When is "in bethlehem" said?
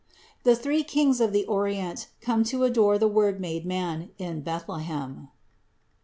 4.17-5.29